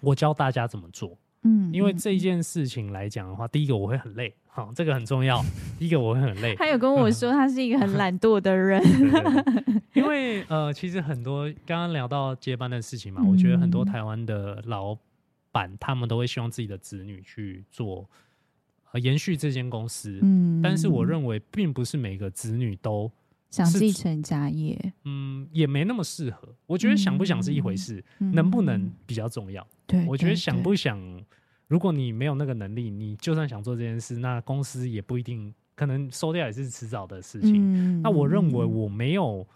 [0.00, 1.16] 我教大家怎么做。
[1.42, 5.42] 嗯，因为这一件事情来讲的话，第一个我会很累，好，这个很重要。
[5.78, 6.54] 第一个我会很累。
[6.54, 8.82] 他有跟我说，他是一个很懒惰的人。
[8.84, 14.96] 对对对， 因为呃，其实很多刚刚聊到接班的事情嘛，我觉得很多台湾的老
[15.50, 18.08] 板他们都会希望自己的子女去做，
[18.92, 20.18] 呃，延续这间公司。
[20.22, 23.10] 嗯，但是我认为并不是每个子女都
[23.50, 24.92] 想继承家业。
[25.04, 26.54] 嗯，也没那么适合。
[26.66, 29.66] 我觉得想不想是一回事，能不能比较重要。
[29.86, 30.98] 对，我觉得想不想，
[31.66, 37.54] 如果你没有那个能力，你就算想做这件事，那公司也不一定可能收掉，也是迟早的事情。
[37.56, 38.00] 嗯。
[38.02, 39.46] 那我认为我没有，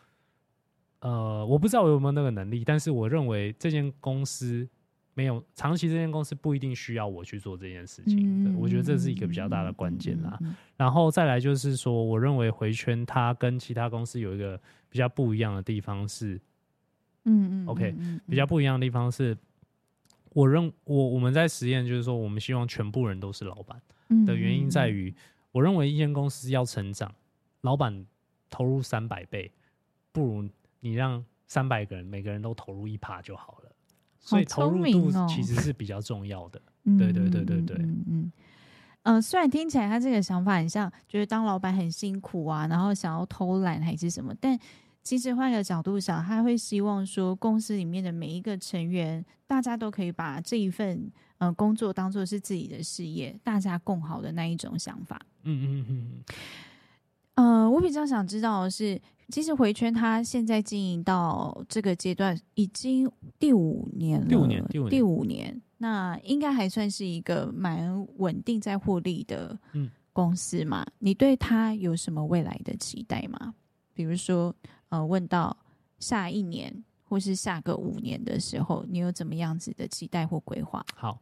[1.00, 4.68] 呃，我不知道我有没有那个能力，但是我认为这间公司
[5.14, 8.18] 没有长期，这间公司不一定需要我去做这件事情。
[8.52, 10.38] 嗯，我觉得这是一个比较大的关键啦。
[10.76, 16.34] 然后再来就是说，我认为回圈它跟其他公司有一个比较不一样的地方是，
[17.24, 17.94] 嗯嗯，OK，
[18.28, 19.36] 比较不一样的地方是。
[20.30, 23.80] 我认我我们在实验，就是说，我们希望全部人都是老板
[24.26, 25.14] 的原因在于，
[25.52, 27.14] 我认为一间公司要成长，
[27.60, 28.04] 老板
[28.50, 29.52] 投入三百倍，
[30.10, 30.48] 不如
[30.80, 33.70] 你让三百个人每个人都投入一趴就好了。
[34.24, 36.60] 所以投入度其实是比较重要的。
[36.98, 37.76] 对对对对对。
[37.76, 38.32] 嗯嗯。
[39.02, 44.58] 呃，虽然听起来他这个想法很像，觉得当老板很辛苦啊，然后想要偷懒还是什么，但。
[45.02, 55.20] 其实换个角度想，他会希望说，公司里面的每一个成员，大家都可以把这一份呃工作当做是自己的事业，大家共好的那一种想法。
[55.42, 56.24] 嗯嗯嗯。
[57.34, 69.58] 呃，我比较想知道的是，其实回圈他现在经营到这个阶段已经第五年了，第五年，第五年，第五年，那应该还算是一个蛮稳定在获利的
[70.12, 70.82] 公司嘛？
[70.82, 70.92] 嗯。
[70.98, 73.54] 你对他有什么未来的期待吗？
[73.92, 74.54] 比如说。
[74.90, 75.56] 呃，问到
[75.98, 80.86] 下一年或是下个五年的时候，你有怎么样子的期待或规划？
[80.94, 81.20] 好，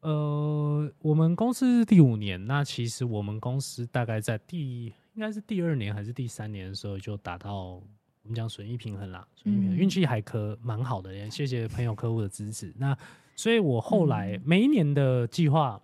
[0.00, 7.82] 呃，我们公司是第五年，那其实我们公司大概在第应该是第二年还是第三年的时候就达到我
[8.22, 12.72] 们讲损益平衡啦，损益平衡，运气还可蛮好的，也谢谢朋友客户的支持。
[12.78, 12.96] 那
[13.34, 15.82] 所以我后来每一年的计划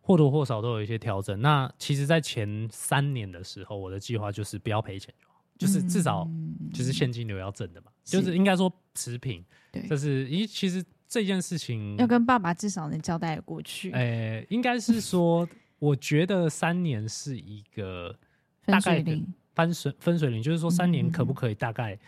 [0.00, 1.40] 或多或少都有一些调整。
[1.40, 5.12] 那其实，在前三年的时候，我的计划就是不要赔钱。
[5.58, 6.28] 就是至少
[6.72, 9.42] 就是现金流要正的嘛，嗯、就是应该说持平。
[9.72, 13.90] 对，就是因为其实这件事情要跟爸爸至少能交代过去。
[13.90, 15.48] 哎、欸，应该是说，
[15.78, 18.18] 我觉得三年是一个
[18.64, 19.20] 大概的
[19.54, 22.00] 分水分水岭，就是说三年可不可以大概，嗯、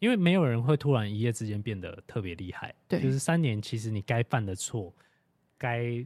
[0.00, 2.74] 因为没有人会突然一夜之间变得特别厉害。
[2.88, 4.94] 对，就是三年，其实你该犯的错，
[5.58, 6.04] 该。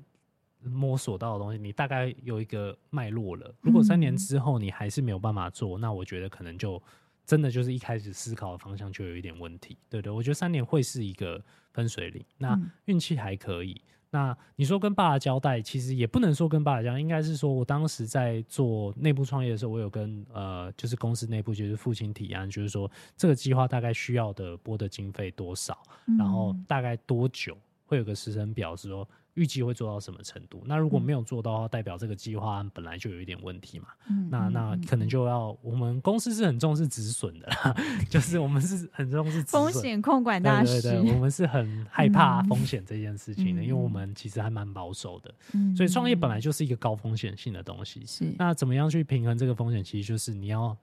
[0.63, 3.55] 摸索到的东西，你大概有一个脉络了。
[3.61, 6.83] 如果三年之后你还是没有办法做，嗯、那我觉得可能就
[7.25, 10.11] 真的就是一开始思考的方向就有一点问题，对对。
[10.11, 11.41] 我觉得三年会是一个
[11.73, 12.25] 分水岭。
[12.39, 13.81] 那运气还可以。
[14.11, 25.77] 那你说跟爸爸交代，其实也不能说跟爸爸交代，应该是说我当时在做内部创业的时候，我有跟呃，就是公司内部就是父亲提案，就是说这个计划大概需要的拨的经费多少，
[26.19, 29.07] 然后大概多久会有个时程表，是说。
[29.37, 30.63] 预计会做到什么程度？
[30.67, 33.89] 那如果没有做到的话，代表这个计划案本来就有一点问题嘛。
[34.11, 37.77] 嗯、那那可能就要我们公司是很重视止损的啦，
[38.09, 40.81] 就是我们是很重视风险控管大师。
[40.81, 45.35] 对对对，我们是很害怕风险这件事情的，嗯、因为我们其实还蛮保守的。
[45.53, 48.05] 嗯、所以创业本来就是一个高风险性的东西。
[48.07, 48.35] 是。
[48.39, 49.85] 那怎么样去平衡这个风险？
[49.85, 50.75] 其实就是你要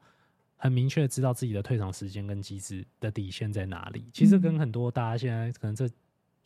[0.58, 4.06] 很明确的知道自己的退场时间跟机制的底线在哪里。
[4.14, 5.90] 其实跟很多大家现在可能这。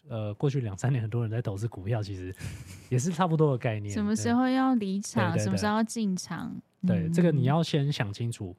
[0.10, 2.34] 呃，过去两三年，很多人在投资股票，其实
[2.90, 3.94] 也是差不多的概念。
[3.94, 5.38] 什么时候要离场？
[5.38, 6.56] 什么时候要进场？
[6.86, 8.56] 对，嗯、这个你要先想清楚。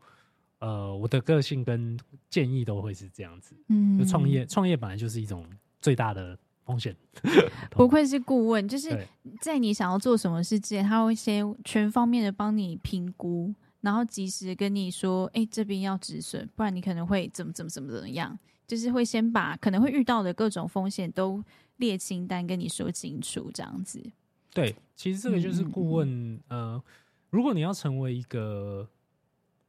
[0.61, 1.97] 呃，我的个性跟
[2.29, 3.55] 建议都会是这样子。
[3.69, 5.47] 嗯，创业创业本来就是一种
[5.81, 6.97] 最大的风险。
[7.71, 9.07] 不愧是顾问，就是
[9.41, 18.37] 在你想要做什么事之前，他会先全方面的帮你评估，然后及时跟你说：“哎、欸，这边要止损，不然你可能会怎么怎么怎么怎么样。”
[18.69, 21.43] 就是会先把可能会遇到的各种风险都
[21.79, 23.99] 列清单跟你说清楚，这样子。
[24.53, 26.35] 对，其实这个就是顾问。
[26.35, 26.83] 嗯、呃，
[27.31, 28.87] 如果你要成为一个，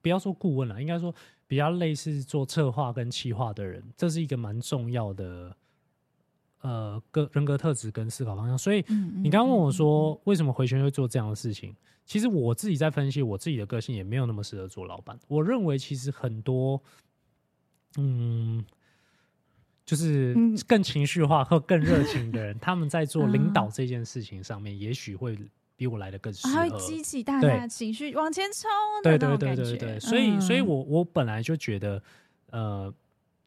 [0.02, 1.16] 不要说顾问了，应该说
[1.47, 5.56] 比较类似做策划跟企划的人，这是一个蛮重要的
[6.62, 8.58] 呃个人格特质跟思考方向。
[8.58, 8.84] 所以
[9.24, 11.74] 你刚刚问我说，为什么回旋会做这样的事情？
[12.06, 15.18] 其实我自己在分析我自己的个性，也没有那么适合做老板。
[15.30, 16.82] 我认为其实很多，
[17.95, 18.66] 嗯。
[19.90, 20.36] 就是
[20.68, 25.36] 更情绪化或更热情的人， 他们在做领导这件事情上面，也许会
[25.76, 26.54] 比我来的更适合。
[26.54, 28.70] 还会激起大家的情绪往前冲。
[29.02, 32.04] 对对对对对，所以所以我我本来就觉得，
[32.52, 32.94] 呃，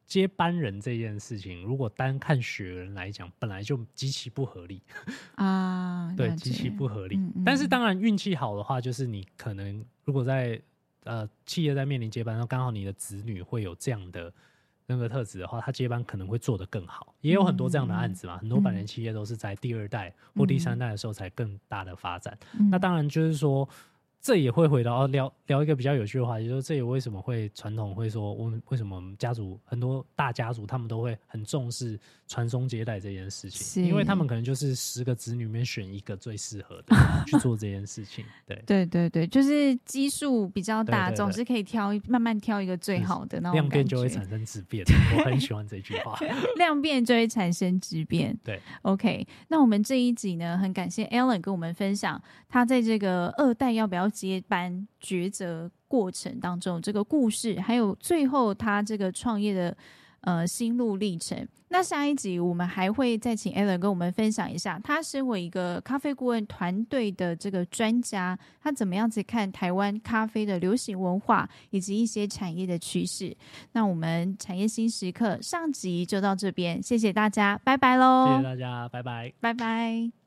[0.05, 4.81] 接班人这件事情，如果单看血缘来讲，本来就极其不合理
[5.35, 6.13] 啊。
[6.17, 7.17] 对，极其不合理。
[7.45, 10.61] 但是当然运气好的话，就是你可能如果在
[11.05, 14.33] 呃企业在面临接班，然后刚好你的子女会有这样的。
[14.85, 18.35] 那个特质的话，他接班可能会做得更好，也有很多这样的案子嘛。
[18.35, 22.37] 嗯、很多百年企业都是在第二代或第三代的时候才更大的发展。
[22.59, 23.67] 嗯、那当然就是说。
[24.23, 36.95] 这也会回到聊聊一个比较有趣的话题，就是这也为什么会传统会说我们为什么我们家族很多大家族他们都会很重视传宗接代这件事情，是因为他们可能就是十个子女里面选一个最适合的
[37.27, 38.23] 去做这件事情。
[38.47, 43.41] 对对对对，就是基数比较大，对对对，总是可以挑慢慢挑一个最好的。
[43.41, 44.85] 那种量变就会产生质变，
[45.17, 46.17] 我很喜欢这句话。
[46.55, 48.39] 量变就会产生质变。
[48.41, 59.75] 对，OK，那我们这一集呢，很感谢 Alan 跟我们分享他在这个二代要不要接班抉择过程当中，这个故事，还有最后他这个创业的
[60.21, 61.47] 呃心路历程。
[61.69, 73.35] 那下一集我们还会再请 Alan 跟我们分享一下，他身为一个咖啡顾问团队的这个专家，他怎么样子看台湾咖啡的流行文化以及一些产业的趋势。
[73.71, 78.27] 那我们产业新时刻上集就到这边，谢谢大家，拜拜喽！
[78.27, 80.22] 谢谢大家，拜拜，拜拜。